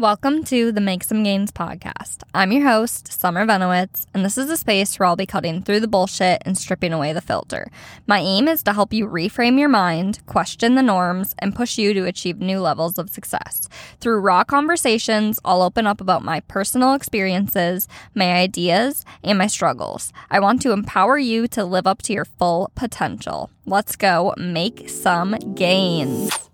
[0.00, 2.22] Welcome to the Make Sum Gains podcast.
[2.32, 5.80] I'm your host, Summer Venowitz, and this is a space where I'll be cutting through
[5.80, 7.70] the bullshit and stripping away the filter.
[8.06, 11.92] My aim is to help you reframe your mind, question the norms, and push you
[11.92, 13.68] to achieve new levels of success.
[14.00, 20.14] Through raw conversations, I'll open up about my personal experiences, my ideas, and my struggles.
[20.30, 23.50] I want to empower you to live up to your full potential.
[23.66, 26.48] Let's go make some gains.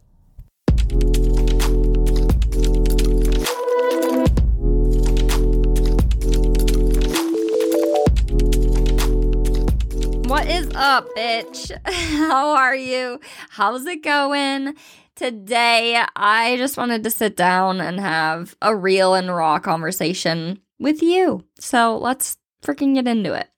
[10.37, 11.73] What is up, bitch?
[11.87, 13.21] How are you?
[13.49, 14.75] How's it going?
[15.15, 21.03] Today, I just wanted to sit down and have a real and raw conversation with
[21.03, 21.43] you.
[21.59, 23.49] So let's freaking get into it.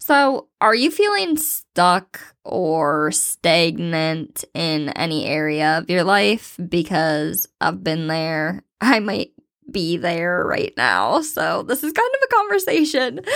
[0.00, 6.58] So, are you feeling stuck or stagnant in any area of your life?
[6.68, 8.64] Because I've been there.
[8.80, 9.30] I might
[9.70, 11.20] be there right now.
[11.20, 13.20] So, this is kind of a conversation.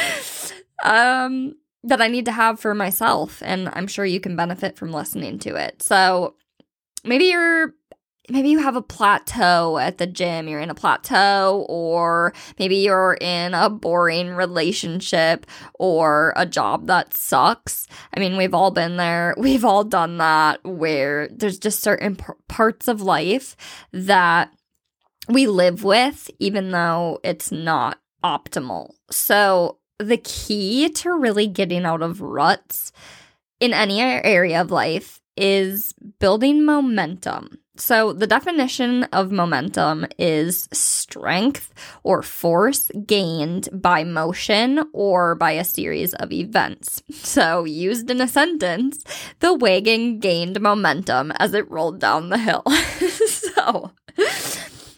[0.85, 3.43] Um, that I need to have for myself.
[3.45, 5.83] And I'm sure you can benefit from listening to it.
[5.83, 6.35] So
[7.05, 7.75] maybe you're
[8.31, 13.17] maybe you have a plateau at the gym, you're in a plateau, or maybe you're
[13.21, 17.87] in a boring relationship or a job that sucks.
[18.15, 22.25] I mean, we've all been there, we've all done that where there's just certain p-
[22.49, 23.57] parts of life
[23.93, 24.53] that
[25.29, 28.93] we live with, even though it's not optimal.
[29.11, 32.93] So, the key to really getting out of ruts
[33.61, 37.59] in any area of life is building momentum.
[37.77, 45.65] So, the definition of momentum is strength or force gained by motion or by a
[45.65, 47.05] series of events.
[47.13, 49.05] So, used in a sentence,
[49.39, 52.65] the wagon gained momentum as it rolled down the hill.
[53.29, 53.93] so,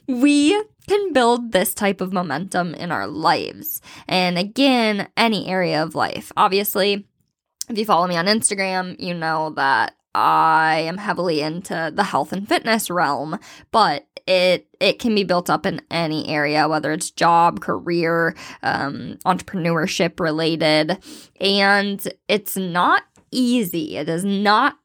[0.06, 3.80] we can build this type of momentum in our lives.
[4.08, 6.32] And again, any area of life.
[6.36, 7.06] Obviously,
[7.68, 12.32] if you follow me on Instagram, you know that I am heavily into the health
[12.32, 13.38] and fitness realm,
[13.70, 18.34] but it it can be built up in any area, whether it's job, career,
[18.64, 20.98] um, entrepreneurship related,
[21.40, 23.96] and it's not easy.
[23.96, 24.76] It is not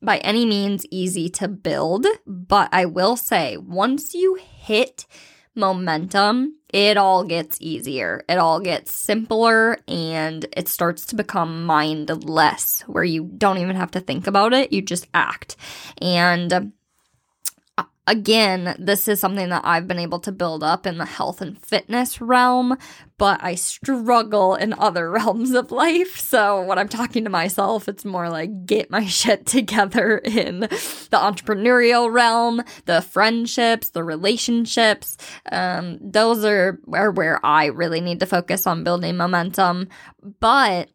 [0.00, 5.06] by any means easy to build, but I will say once you hit
[5.54, 8.24] momentum, it all gets easier.
[8.28, 13.90] It all gets simpler and it starts to become mindless, where you don't even have
[13.92, 15.56] to think about it, you just act.
[16.00, 16.72] And
[18.10, 21.56] again, this is something that I've been able to build up in the health and
[21.64, 22.76] fitness realm,
[23.18, 26.18] but I struggle in other realms of life.
[26.18, 30.68] So when I'm talking to myself, it's more like get my shit together in the
[31.12, 35.16] entrepreneurial realm, the friendships, the relationships.
[35.52, 39.88] Um, those are, are where I really need to focus on building momentum.
[40.40, 40.90] But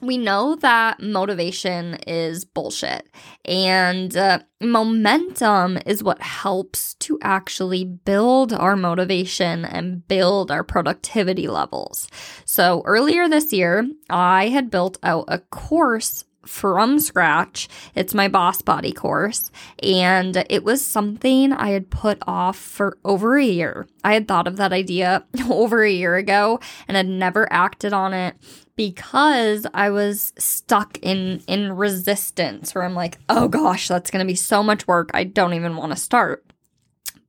[0.00, 3.08] we know that motivation is bullshit
[3.44, 11.48] and uh, momentum is what helps to actually build our motivation and build our productivity
[11.48, 12.08] levels.
[12.44, 17.68] So earlier this year, I had built out a course from scratch.
[17.94, 19.50] It's my boss body course.
[19.82, 23.86] And it was something I had put off for over a year.
[24.02, 28.14] I had thought of that idea over a year ago and had never acted on
[28.14, 28.36] it
[28.76, 34.30] because I was stuck in in resistance where I'm like, "Oh gosh, that's going to
[34.30, 35.10] be so much work.
[35.12, 36.46] I don't even want to start."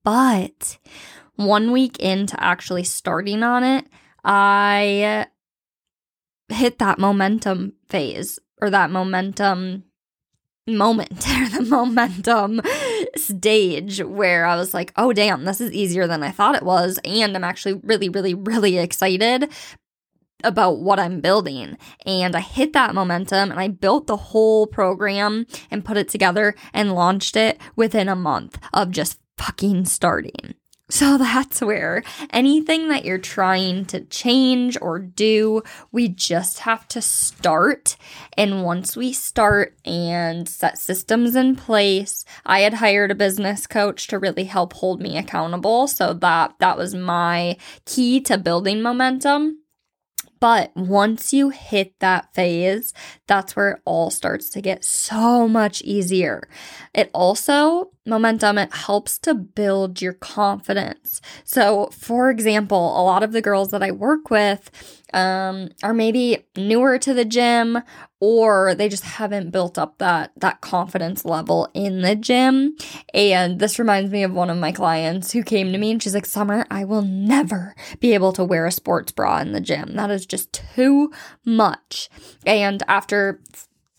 [0.03, 0.77] But
[1.35, 3.85] one week into actually starting on it,
[4.23, 5.27] I
[6.47, 9.83] hit that momentum phase or that momentum
[10.67, 12.61] moment or the momentum
[13.15, 16.99] stage where I was like, oh, damn, this is easier than I thought it was.
[17.03, 19.51] And I'm actually really, really, really excited
[20.43, 21.77] about what I'm building.
[22.05, 26.55] And I hit that momentum and I built the whole program and put it together
[26.73, 30.55] and launched it within a month of just fucking starting.
[30.91, 37.01] So that's where anything that you're trying to change or do, we just have to
[37.01, 37.95] start.
[38.37, 44.07] And once we start and set systems in place, I had hired a business coach
[44.07, 45.87] to really help hold me accountable.
[45.87, 47.55] So that that was my
[47.85, 49.60] key to building momentum.
[50.41, 52.93] But once you hit that phase,
[53.27, 56.49] that's where it all starts to get so much easier.
[56.95, 61.21] It also momentum, it helps to build your confidence.
[61.43, 64.71] So, for example, a lot of the girls that I work with
[65.13, 67.79] um, are maybe newer to the gym
[68.19, 72.75] or they just haven't built up that that confidence level in the gym.
[73.13, 76.13] And this reminds me of one of my clients who came to me and she's
[76.13, 79.95] like, "Summer, I will never be able to wear a sports bra in the gym.
[79.95, 81.11] That is just too
[81.45, 82.09] much."
[82.45, 83.39] And after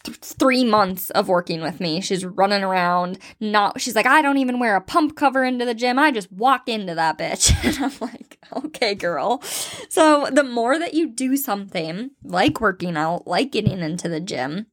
[0.05, 2.01] th- three months of working with me.
[2.01, 5.75] She's running around, not, she's like, I don't even wear a pump cover into the
[5.75, 5.99] gym.
[5.99, 7.53] I just walk into that bitch.
[7.65, 8.32] And I'm like,
[8.65, 9.43] okay, girl.
[9.89, 14.67] So the more that you do something like working out, like getting into the gym,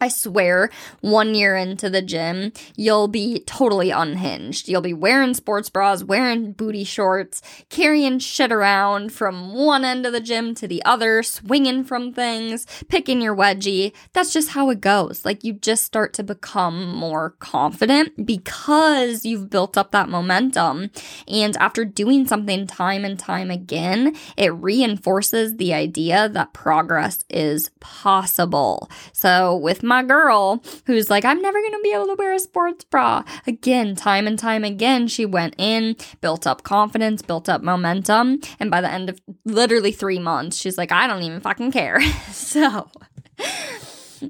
[0.00, 4.68] I swear, one year into the gym, you'll be totally unhinged.
[4.68, 10.12] You'll be wearing sports bras, wearing booty shorts, carrying shit around from one end of
[10.12, 13.92] the gym to the other, swinging from things, picking your wedgie.
[14.12, 15.24] That's just how it goes.
[15.24, 20.90] Like you just start to become more confident because you've built up that momentum.
[21.26, 27.70] And after doing something time and time again, it reinforces the idea that progress is
[27.80, 28.88] possible.
[29.12, 32.38] So with my girl who's like, I'm never going to be able to wear a
[32.38, 33.24] sports bra.
[33.46, 38.40] Again, time and time again, she went in, built up confidence, built up momentum.
[38.60, 42.00] And by the end of literally three months, she's like, I don't even fucking care.
[42.32, 42.90] so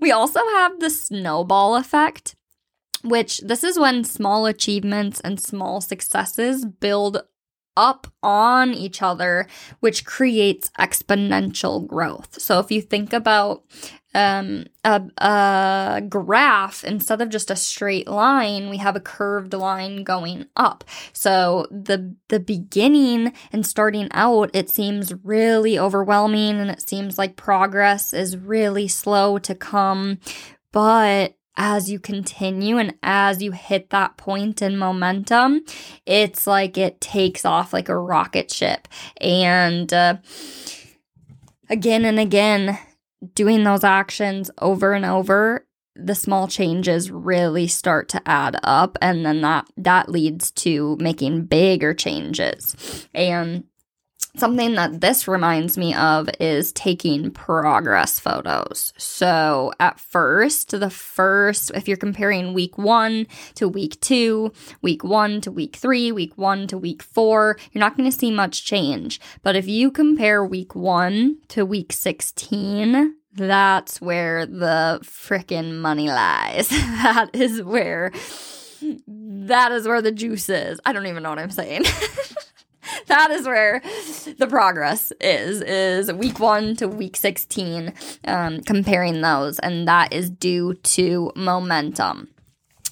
[0.01, 2.35] we also have the snowball effect
[3.05, 7.23] which this is when small achievements and small successes build
[7.79, 9.47] up on each other,
[9.79, 12.43] which creates exponential growth.
[12.43, 13.63] So if you think about
[14.15, 20.03] um, a, a graph, instead of just a straight line, we have a curved line
[20.03, 20.83] going up.
[21.13, 27.37] So the the beginning and starting out, it seems really overwhelming, and it seems like
[27.37, 30.19] progress is really slow to come.
[30.73, 35.65] But as you continue and as you hit that point in momentum,
[36.07, 38.87] it's like it takes off like a rocket ship.
[39.21, 40.19] And uh,
[41.69, 42.79] again and again,
[43.35, 45.67] doing those actions over and over
[45.97, 51.45] the small changes really start to add up and then that that leads to making
[51.45, 53.65] bigger changes and
[54.38, 58.93] Something that this reminds me of is taking progress photos.
[58.96, 63.26] So, at first, the first, if you're comparing week one
[63.56, 67.96] to week two, week one to week three, week one to week four, you're not
[67.96, 69.20] going to see much change.
[69.43, 76.69] But if you compare week one to week 16, that's where the frickin' money lies.
[76.69, 78.12] that is where
[79.17, 80.81] that is where the juice is.
[80.87, 81.82] I don't even know what I'm saying.
[83.19, 83.83] that is where
[84.39, 87.93] the progress is is week 1 to week 16
[88.27, 92.29] um, comparing those and that is due to momentum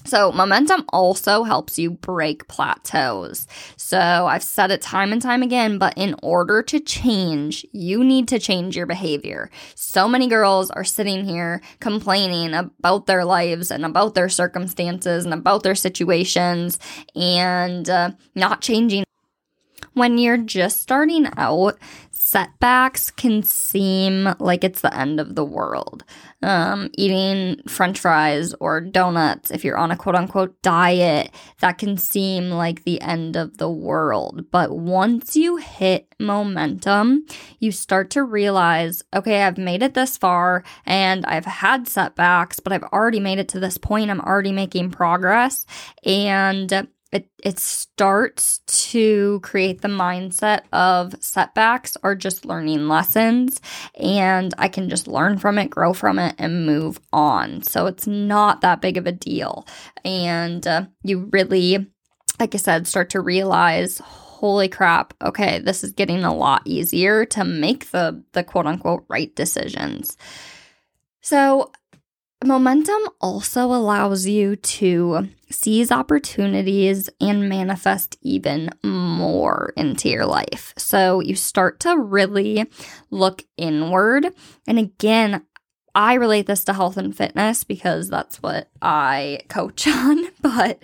[0.07, 3.45] so, momentum also helps you break plateaus.
[3.75, 8.29] So, I've said it time and time again, but in order to change, you need
[8.29, 9.49] to change your behavior.
[9.75, 15.33] So many girls are sitting here complaining about their lives and about their circumstances and
[15.33, 16.79] about their situations
[17.13, 19.03] and uh, not changing
[19.97, 21.77] when you're just starting out,
[22.11, 26.03] setbacks can seem like it's the end of the world.
[26.43, 31.97] Um, eating french fries or donuts, if you're on a quote unquote diet, that can
[31.97, 34.45] seem like the end of the world.
[34.51, 37.25] But once you hit momentum,
[37.59, 42.71] you start to realize, okay, I've made it this far and I've had setbacks, but
[42.71, 44.11] I've already made it to this point.
[44.11, 45.65] I'm already making progress.
[46.03, 46.87] And
[47.17, 53.59] it it starts to create the mindset of setbacks are just learning lessons
[53.95, 57.63] and I can just learn from it, grow from it and move on.
[57.63, 59.67] So it's not that big of a deal.
[60.05, 61.87] And uh, you really
[62.39, 67.25] like I said start to realize holy crap, okay, this is getting a lot easier
[67.25, 70.17] to make the the quote unquote right decisions.
[71.21, 71.71] So
[72.45, 80.73] Momentum also allows you to seize opportunities and manifest even more into your life.
[80.77, 82.65] So you start to really
[83.09, 84.27] look inward.
[84.67, 85.41] And again,
[85.97, 90.25] I relate this to health and fitness because that's what I coach on.
[90.43, 90.79] But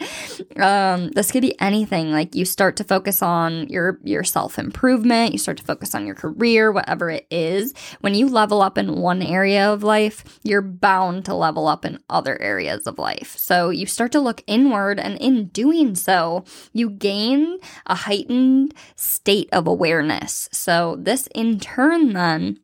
[0.60, 2.12] um, this could be anything.
[2.12, 5.32] Like you start to focus on your your self improvement.
[5.32, 7.76] You start to focus on your career, whatever it is.
[8.02, 12.00] When you level up in one area of life, you're bound to level up in
[12.10, 13.38] other areas of life.
[13.38, 16.44] So you start to look inward, and in doing so,
[16.74, 20.50] you gain a heightened state of awareness.
[20.52, 22.58] So this in turn then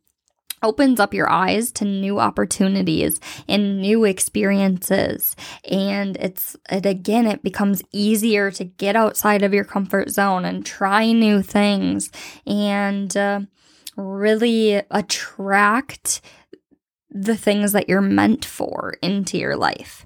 [0.61, 5.35] opens up your eyes to new opportunities and new experiences
[5.69, 10.65] and it's it again it becomes easier to get outside of your comfort zone and
[10.65, 12.09] try new things
[12.45, 13.41] and uh,
[13.95, 16.21] really attract
[17.11, 20.05] the things that you're meant for into your life.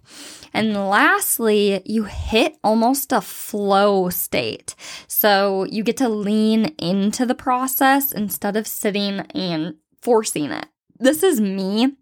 [0.53, 4.75] And lastly, you hit almost a flow state.
[5.07, 10.67] So you get to lean into the process instead of sitting and forcing it.
[10.99, 11.93] This is me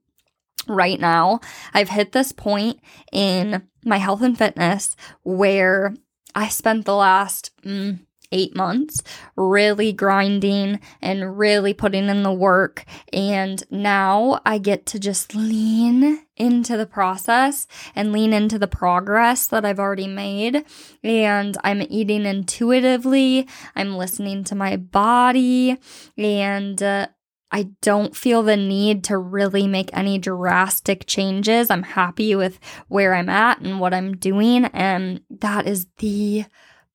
[0.68, 1.40] right now.
[1.74, 2.80] I've hit this point
[3.12, 5.94] in my health and fitness where
[6.34, 8.00] I spent the last mm,
[8.32, 9.04] eight months
[9.36, 12.86] really grinding and really putting in the work.
[13.12, 19.48] And now I get to just lean into the process and lean into the progress
[19.48, 20.66] that I've already made.
[21.04, 25.78] And I'm eating intuitively, I'm listening to my body,
[26.18, 27.08] and uh,
[27.52, 31.70] I don't feel the need to really make any drastic changes.
[31.70, 34.66] I'm happy with where I'm at and what I'm doing.
[34.66, 36.46] And that is the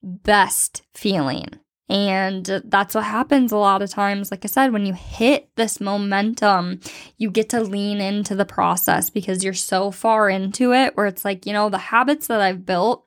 [0.03, 1.49] best feeling.
[1.89, 4.31] And that's what happens a lot of times.
[4.33, 6.81] Like I said, when you hit this momentum,
[7.17, 11.25] you get to lean into the process because you're so far into it where it's
[11.25, 13.06] like, you know, the habits that I've built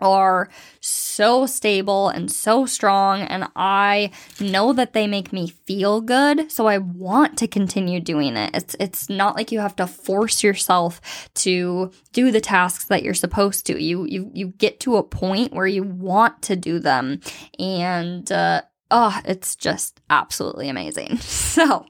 [0.00, 0.48] are
[0.80, 4.10] so stable and so strong and I
[4.40, 8.50] know that they make me feel good so I want to continue doing it.
[8.54, 13.14] It's it's not like you have to force yourself to do the tasks that you're
[13.14, 13.82] supposed to.
[13.82, 17.20] You you you get to a point where you want to do them
[17.58, 21.18] and uh oh, it's just absolutely amazing.
[21.56, 21.86] So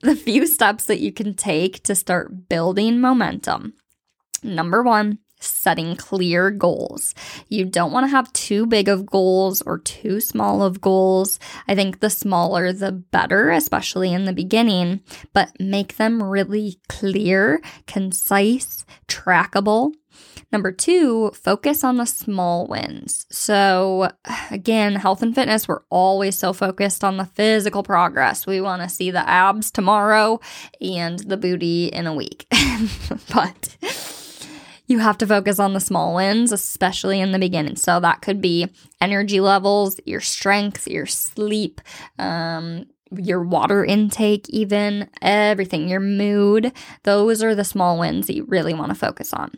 [0.00, 3.74] the few steps that you can take to start building momentum.
[4.42, 7.14] Number 1, setting clear goals.
[7.48, 11.38] You don't want to have too big of goals or too small of goals.
[11.66, 15.00] I think the smaller the better, especially in the beginning,
[15.32, 19.92] but make them really clear, concise, trackable.
[20.50, 23.26] Number two, focus on the small wins.
[23.30, 24.10] So,
[24.50, 28.46] again, health and fitness, we're always so focused on the physical progress.
[28.46, 30.40] We want to see the abs tomorrow
[30.80, 32.46] and the booty in a week.
[33.34, 33.76] but
[34.88, 37.76] you have to focus on the small wins, especially in the beginning.
[37.76, 38.68] So that could be
[39.00, 41.80] energy levels, your strength, your sleep,
[42.18, 46.72] um, your water intake, even everything, your mood.
[47.04, 49.52] Those are the small wins that you really want to focus on.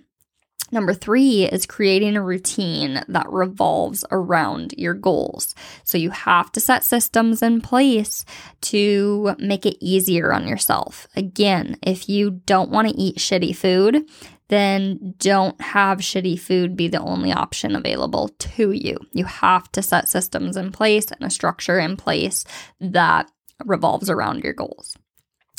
[0.72, 5.54] Number three is creating a routine that revolves around your goals.
[5.82, 8.24] So you have to set systems in place
[8.62, 11.08] to make it easier on yourself.
[11.16, 14.08] Again, if you don't want to eat shitty food,
[14.50, 18.98] then don't have shitty food be the only option available to you.
[19.12, 22.44] You have to set systems in place and a structure in place
[22.80, 23.30] that
[23.64, 24.96] revolves around your goals.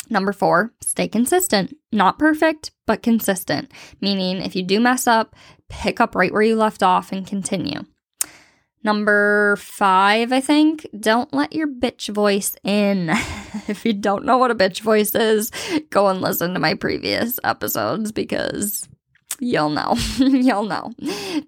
[0.10, 1.76] Number four, stay consistent.
[1.94, 3.72] Not perfect, but consistent,
[4.02, 5.36] meaning if you do mess up,
[5.70, 7.86] pick up right where you left off and continue.
[8.84, 13.12] Number five, I think, don't let your bitch voice in.
[13.68, 15.52] if you don't know what a bitch voice is,
[15.90, 18.88] go and listen to my previous episodes because
[19.40, 19.96] you'll know.
[20.18, 20.92] you'll know.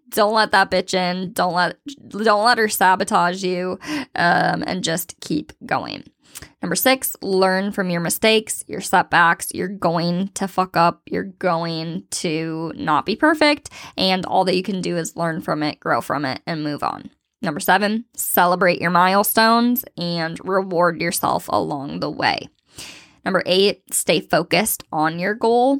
[0.09, 1.33] Don't let that bitch in.
[1.33, 1.77] Don't let
[2.09, 3.79] don't let her sabotage you.
[4.15, 6.03] Um, and just keep going.
[6.61, 9.51] Number six, learn from your mistakes, your setbacks.
[9.53, 11.01] You're going to fuck up.
[11.05, 13.69] You're going to not be perfect.
[13.97, 16.81] And all that you can do is learn from it, grow from it, and move
[16.81, 17.11] on.
[17.43, 22.47] Number seven, celebrate your milestones and reward yourself along the way.
[23.25, 25.79] Number eight, stay focused on your goal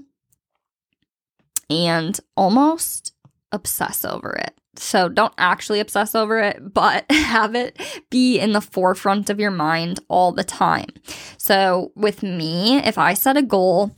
[1.70, 3.14] and almost
[3.54, 4.54] obsess over it.
[4.76, 7.80] So don't actually obsess over it, but have it
[8.10, 10.90] be in the forefront of your mind all the time.
[11.38, 13.96] So with me, if I set a goal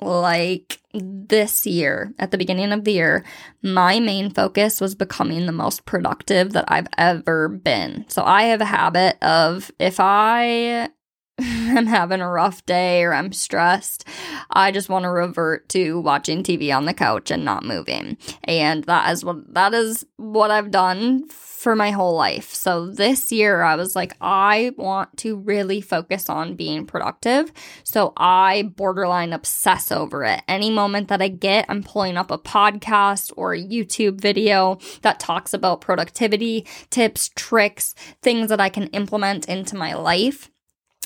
[0.00, 3.24] like this year, at the beginning of the year,
[3.62, 8.04] my main focus was becoming the most productive that I've ever been.
[8.08, 10.88] So I have a habit of if I
[11.38, 14.06] am having a rough day or I'm stressed,
[14.50, 18.16] I just want to revert to watching TV on the couch and not moving.
[18.44, 21.28] And that is what that is what I've done
[21.64, 22.52] for my whole life.
[22.52, 27.50] So this year I was like I want to really focus on being productive.
[27.84, 30.42] So I borderline obsess over it.
[30.46, 35.18] Any moment that I get, I'm pulling up a podcast or a YouTube video that
[35.18, 40.50] talks about productivity, tips, tricks, things that I can implement into my life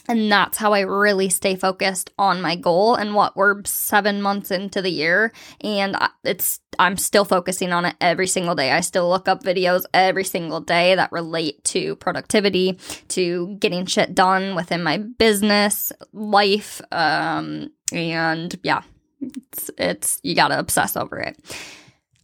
[0.08, 4.50] And that's how I really stay focused on my goal and what we're seven months
[4.50, 5.32] into the year.
[5.60, 8.72] And it's, I'm still focusing on it every single day.
[8.72, 14.14] I still look up videos every single day that relate to productivity, to getting shit
[14.14, 16.80] done within my business, life.
[16.90, 18.82] Um, and yeah,
[19.20, 21.38] it's, it's, you gotta obsess over it.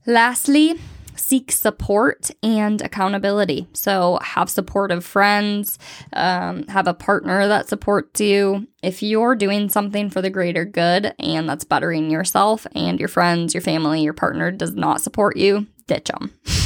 [0.07, 0.81] Lastly,
[1.17, 3.67] seek support and accountability.
[3.73, 5.79] So, have supportive friends,
[6.13, 8.67] um, have a partner that supports you.
[8.83, 13.55] If you're doing something for the greater good and that's bettering yourself and your friends,
[13.55, 16.33] your family, your partner does not support you, ditch them.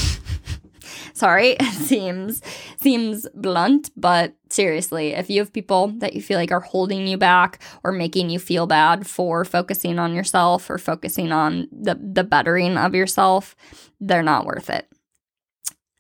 [1.19, 2.43] Sorry, it seems
[2.81, 7.19] seems blunt, but seriously, if you have people that you feel like are holding you
[7.19, 12.23] back or making you feel bad for focusing on yourself or focusing on the the
[12.23, 13.57] bettering of yourself,
[14.01, 14.87] they're not worth it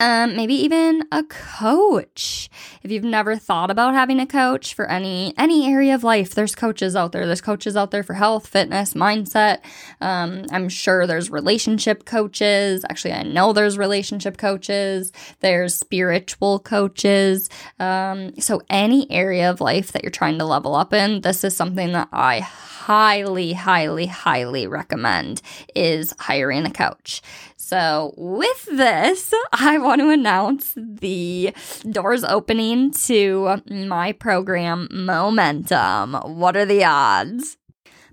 [0.00, 2.48] um, maybe even a coach.
[2.84, 6.54] If you've never thought about having a coach for any any area of life, there's
[6.54, 7.26] coaches out there.
[7.26, 9.58] There's coaches out there for health, fitness, mindset.
[10.00, 12.84] Um, I'm sure there's relationship coaches.
[12.88, 15.10] Actually, I know there's relationship coaches.
[15.40, 17.50] There's spiritual coaches.
[17.80, 21.56] Um, so any area of life that you're trying to level up in, this is
[21.56, 22.40] something that I
[22.88, 25.42] highly, highly, highly recommend
[25.74, 27.20] is hiring a coach.
[27.68, 31.52] So, with this, I want to announce the
[31.90, 36.14] doors opening to my program, Momentum.
[36.14, 37.58] What are the odds?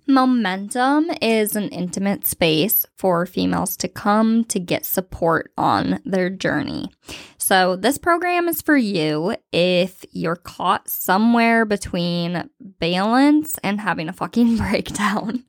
[0.08, 6.90] Momentum is an intimate space for females to come to get support on their journey.
[7.38, 14.14] So, this program is for you if you're caught somewhere between balance and having a
[14.14, 15.46] fucking breakdown.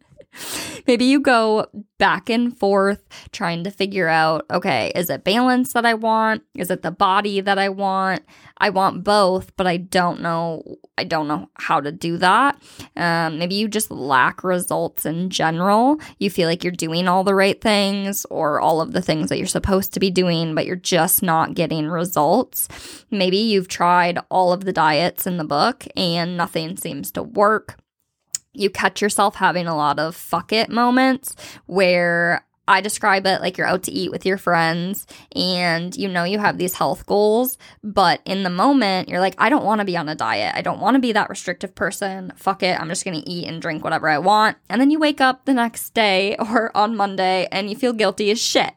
[0.87, 1.67] Maybe you go
[1.99, 3.03] back and forth
[3.33, 6.43] trying to figure out okay, is it balance that I want?
[6.55, 8.23] Is it the body that I want?
[8.59, 10.79] I want both, but I don't know.
[10.97, 12.61] I don't know how to do that.
[12.97, 16.01] Um, maybe you just lack results in general.
[16.19, 19.39] You feel like you're doing all the right things or all of the things that
[19.39, 22.69] you're supposed to be doing, but you're just not getting results.
[23.11, 27.77] Maybe you've tried all of the diets in the book and nothing seems to work
[28.59, 31.35] you catch yourself having a lot of fuck it moments
[31.67, 36.25] where I describe it like you're out to eat with your friends and you know
[36.25, 39.85] you have these health goals, but in the moment you're like, I don't want to
[39.85, 40.55] be on a diet.
[40.57, 42.33] I don't want to be that restrictive person.
[42.37, 42.79] Fuck it.
[42.79, 44.57] I'm just going to eat and drink whatever I want.
[44.69, 48.31] And then you wake up the next day or on Monday and you feel guilty
[48.31, 48.73] as shit.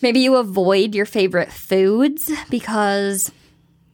[0.00, 3.30] Maybe you avoid your favorite foods because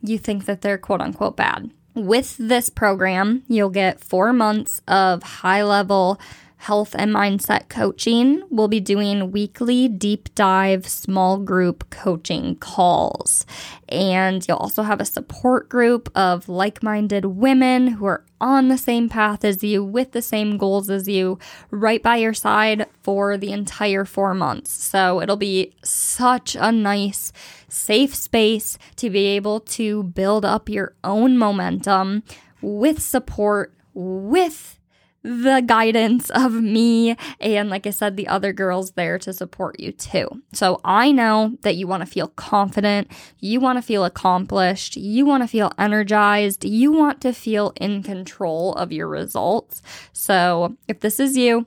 [0.00, 1.72] you think that they're quote unquote bad.
[1.96, 6.20] With this program, you'll get four months of high level
[6.56, 8.42] health and mindset coaching.
[8.50, 13.46] We'll be doing weekly deep dive small group coaching calls.
[13.88, 18.78] And you'll also have a support group of like minded women who are on the
[18.78, 21.38] same path as you, with the same goals as you,
[21.70, 24.70] right by your side for the entire four months.
[24.72, 27.32] So it'll be such a nice,
[27.68, 32.24] safe space to be able to build up your own momentum
[32.60, 34.78] with support, with
[35.26, 39.90] the guidance of me and, like I said, the other girls there to support you
[39.90, 40.28] too.
[40.52, 43.10] So I know that you want to feel confident,
[43.40, 48.02] you want to feel accomplished, you want to feel energized, you want to feel in
[48.02, 49.82] control of your results.
[50.12, 51.66] So if this is you,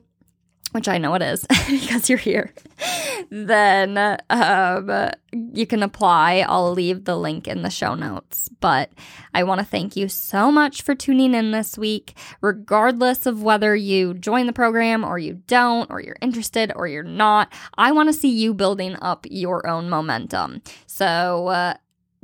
[0.72, 2.54] which I know it is because you're here,
[3.30, 6.46] then um, you can apply.
[6.48, 8.50] I'll leave the link in the show notes.
[8.60, 8.92] But
[9.34, 12.18] I want to thank you so much for tuning in this week.
[12.42, 17.04] Regardless of whether you join the program or you don't, or you're interested or you're
[17.04, 20.62] not, I want to see you building up your own momentum.
[20.86, 21.74] So, uh,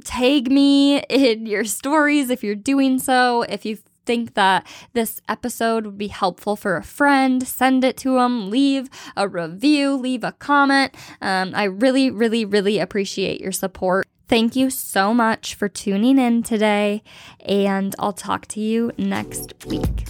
[0.03, 3.43] tag me in your stories if you're doing so.
[3.43, 8.15] If you think that this episode would be helpful for a friend, send it to
[8.15, 10.95] them, leave a review, leave a comment.
[11.21, 14.07] Um, I really, really, really appreciate your support.
[14.27, 17.03] Thank you so much for tuning in today,
[17.41, 20.05] and I'll talk to you next week.